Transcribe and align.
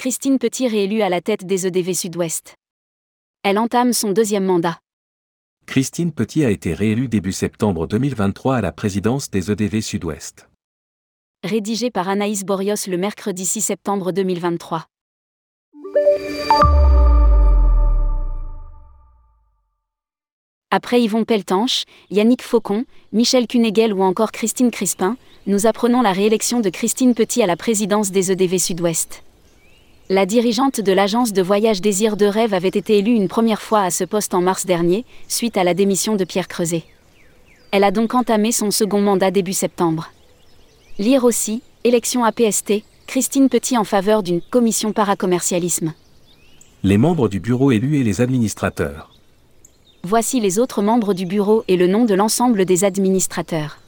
Christine 0.00 0.38
Petit 0.38 0.66
réélue 0.66 1.02
à 1.02 1.10
la 1.10 1.20
tête 1.20 1.44
des 1.44 1.66
EDV 1.66 1.92
Sud-Ouest. 1.92 2.54
Elle 3.42 3.58
entame 3.58 3.92
son 3.92 4.12
deuxième 4.12 4.46
mandat. 4.46 4.78
Christine 5.66 6.10
Petit 6.10 6.42
a 6.42 6.48
été 6.48 6.72
réélue 6.72 7.06
début 7.06 7.32
septembre 7.32 7.86
2023 7.86 8.56
à 8.56 8.60
la 8.62 8.72
présidence 8.72 9.30
des 9.30 9.50
EDV 9.50 9.82
Sud-Ouest. 9.82 10.48
Rédigé 11.44 11.90
par 11.90 12.08
Anaïs 12.08 12.44
Borios 12.46 12.86
le 12.88 12.96
mercredi 12.96 13.44
6 13.44 13.60
septembre 13.60 14.12
2023. 14.12 14.86
Après 20.70 21.02
Yvon 21.02 21.24
Peltanche, 21.24 21.84
Yannick 22.08 22.40
Faucon, 22.40 22.86
Michel 23.12 23.46
Cunéguel 23.46 23.92
ou 23.92 24.02
encore 24.02 24.32
Christine 24.32 24.70
Crispin, 24.70 25.18
nous 25.46 25.66
apprenons 25.66 26.00
la 26.00 26.12
réélection 26.12 26.60
de 26.60 26.70
Christine 26.70 27.14
Petit 27.14 27.42
à 27.42 27.46
la 27.46 27.58
présidence 27.58 28.10
des 28.10 28.32
EDV 28.32 28.56
Sud-Ouest. 28.58 29.24
La 30.12 30.26
dirigeante 30.26 30.80
de 30.80 30.90
l'agence 30.90 31.32
de 31.32 31.40
voyage 31.40 31.80
Désir 31.80 32.16
de 32.16 32.26
Rêve 32.26 32.52
avait 32.52 32.66
été 32.66 32.98
élue 32.98 33.14
une 33.14 33.28
première 33.28 33.62
fois 33.62 33.82
à 33.82 33.92
ce 33.92 34.02
poste 34.02 34.34
en 34.34 34.40
mars 34.40 34.66
dernier, 34.66 35.04
suite 35.28 35.56
à 35.56 35.62
la 35.62 35.72
démission 35.72 36.16
de 36.16 36.24
Pierre 36.24 36.48
Creuset. 36.48 36.82
Elle 37.70 37.84
a 37.84 37.92
donc 37.92 38.14
entamé 38.14 38.50
son 38.50 38.72
second 38.72 39.00
mandat 39.00 39.30
début 39.30 39.52
septembre. 39.52 40.10
Lire 40.98 41.22
aussi, 41.22 41.62
élection 41.84 42.24
APST, 42.24 42.82
Christine 43.06 43.48
Petit 43.48 43.78
en 43.78 43.84
faveur 43.84 44.24
d'une 44.24 44.40
commission 44.40 44.92
paracommercialisme. 44.92 45.94
Les 46.82 46.98
membres 46.98 47.28
du 47.28 47.38
bureau 47.38 47.70
élus 47.70 48.00
et 48.00 48.02
les 48.02 48.20
administrateurs. 48.20 49.12
Voici 50.02 50.40
les 50.40 50.58
autres 50.58 50.82
membres 50.82 51.14
du 51.14 51.24
bureau 51.24 51.62
et 51.68 51.76
le 51.76 51.86
nom 51.86 52.04
de 52.04 52.14
l'ensemble 52.14 52.64
des 52.64 52.82
administrateurs. 52.82 53.78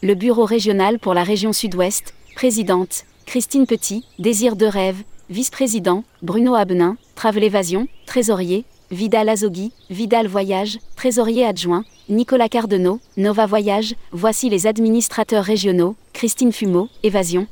Le 0.00 0.14
bureau 0.14 0.44
régional 0.44 1.00
pour 1.00 1.12
la 1.12 1.24
région 1.24 1.52
sud-ouest, 1.52 2.14
présidente, 2.36 3.04
Christine 3.26 3.66
Petit, 3.66 4.04
Désir 4.20 4.54
de 4.54 4.66
Rêve, 4.66 5.02
vice-président, 5.30 6.02
Bruno 6.22 6.54
Abenin, 6.54 6.96
Travel 7.14 7.44
Évasion, 7.44 7.86
trésorier, 8.04 8.64
Vidal 8.90 9.28
Azogui, 9.28 9.72
Vidal 9.88 10.26
Voyage, 10.26 10.78
trésorier 10.96 11.46
adjoint, 11.46 11.84
Nicolas 12.08 12.48
Cardenot, 12.48 13.00
Nova 13.16 13.46
Voyage, 13.46 13.94
voici 14.10 14.50
les 14.50 14.66
administrateurs 14.66 15.44
régionaux, 15.44 15.94
Christine 16.12 16.52
Fumeau, 16.52 16.88
Évasion, 17.04 17.46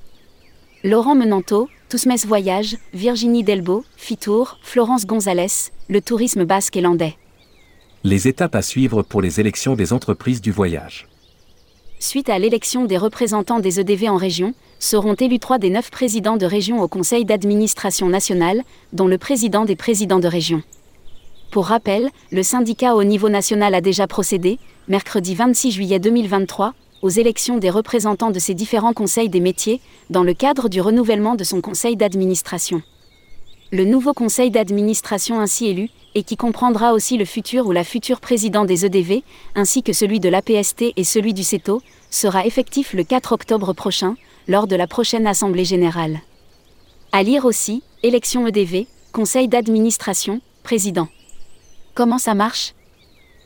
Laurent 0.83 1.15
Menanto, 1.15 1.69
Tousmes 1.89 2.17
Voyage, 2.27 2.77
Virginie 2.93 3.45
Delbo, 3.45 3.84
Fitour, 3.97 4.59
Florence 4.62 5.06
Gonzalez, 5.06 5.71
le 5.89 6.01
tourisme 6.01 6.45
basque 6.45 6.77
et 6.77 6.81
landais. 6.81 7.17
Les 8.03 8.27
étapes 8.27 8.56
à 8.56 8.62
suivre 8.62 9.03
pour 9.03 9.23
les 9.23 9.39
élections 9.41 9.75
des 9.75 9.93
entreprises 9.93 10.41
du 10.41 10.51
voyage. 10.51 11.06
Suite 12.01 12.29
à 12.29 12.39
l'élection 12.39 12.84
des 12.84 12.97
représentants 12.97 13.59
des 13.59 13.81
EDV 13.81 14.09
en 14.09 14.17
région, 14.17 14.55
seront 14.79 15.15
élus 15.15 15.39
trois 15.39 15.59
des 15.59 15.71
neuf 15.71 15.91
présidents 15.91 16.37
de 16.37 16.47
région 16.47 16.81
au 16.83 16.89
Conseil 16.89 17.25
d'administration 17.25 18.09
nationale, 18.09 18.62
dont 18.93 19.07
le 19.07 19.19
président 19.19 19.65
des 19.65 19.77
présidents 19.77 20.21
de 20.21 20.29
région. 20.29 20.62
Pour 21.51 21.67
rappel, 21.67 22.11
le 22.31 22.43
syndicat 22.43 22.95
au 22.95 23.05
niveau 23.05 23.29
national 23.29 23.75
a 23.75 23.81
déjà 23.81 24.06
procédé, 24.06 24.59
mercredi 24.87 25.34
26 25.34 25.73
juillet 25.73 25.99
2023, 25.99 26.75
aux 27.03 27.09
élections 27.09 27.59
des 27.59 27.71
représentants 27.71 28.31
de 28.31 28.39
ces 28.39 28.55
différents 28.55 28.93
conseils 28.93 29.29
des 29.29 29.41
métiers, 29.41 29.81
dans 30.11 30.25
le 30.25 30.34
cadre 30.34 30.69
du 30.69 30.81
renouvellement 30.81 31.37
de 31.37 31.45
son 31.45 31.61
conseil 31.61 31.97
d'administration. 31.97 32.83
Le 33.71 33.84
nouveau 33.84 34.15
conseil 34.15 34.51
d'administration 34.51 35.41
ainsi 35.41 35.67
élu, 35.67 35.89
et 36.15 36.23
qui 36.23 36.37
comprendra 36.37 36.95
aussi 36.95 37.17
le 37.17 37.25
futur 37.25 37.67
ou 37.67 37.73
la 37.73 37.84
future 37.84 38.21
président 38.21 38.65
des 38.65 38.87
EDV, 38.87 39.23
ainsi 39.55 39.83
que 39.83 39.93
celui 39.93 40.21
de 40.21 40.29
l'APST 40.29 40.93
et 40.97 41.05
celui 41.05 41.34
du 41.34 41.45
CETO, 41.45 41.83
sera 42.11 42.47
effectif 42.47 42.95
le 42.95 43.05
4 43.05 43.33
octobre 43.33 43.73
prochain, 43.75 44.17
lors 44.49 44.67
de 44.67 44.77
la 44.77 44.87
prochaine 44.87 45.27
Assemblée 45.27 45.67
générale. 45.67 46.21
À 47.13 47.23
lire 47.23 47.45
aussi, 47.45 47.83
élection 48.03 48.47
EDV, 48.47 48.87
conseil 49.12 49.47
d'administration, 49.47 50.41
président. 50.62 51.09
Comment 51.95 52.19
ça 52.19 52.34
marche? 52.34 52.72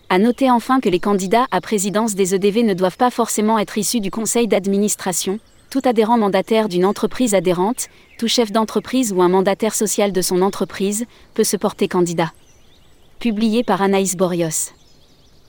À 0.09 0.19
noter 0.19 0.51
enfin 0.51 0.79
que 0.79 0.89
les 0.89 1.01
candidats 1.01 1.47
à 1.51 1.61
présidence 1.61 2.15
des 2.15 2.35
EDV 2.35 2.63
ne 2.63 2.75
doivent 2.75 2.97
pas 2.97 3.11
forcément 3.11 3.59
être 3.59 3.79
issus 3.79 4.01
du 4.01 4.11
conseil 4.11 4.47
d'administration, 4.47 5.41
tout 5.71 5.83
adhérent 5.85 6.19
mandataire 6.19 6.69
d'une 6.69 6.85
entreprise 6.85 7.35
adhérente, 7.35 7.89
tout 8.19 8.29
chef 8.29 8.53
d'entreprise 8.53 9.13
ou 9.13 9.23
un 9.23 9.29
mandataire 9.29 9.75
social 9.75 10.13
de 10.13 10.21
son 10.21 10.43
entreprise, 10.43 11.07
peut 11.35 11.45
se 11.45 11.57
porter 11.57 11.89
candidat. 11.89 12.33
Publié 13.19 13.65
par 13.65 13.83
Anaïs 13.83 14.17
Borios. 14.17 14.73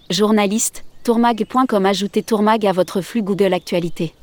Journaliste, 0.09 0.83
tourmag.com 1.03 1.85
Ajoutez 1.85 2.23
Tourmag 2.23 2.65
à 2.65 2.71
votre 2.71 3.01
flux 3.01 3.21
Google 3.21 3.53
Actualité. 3.53 4.13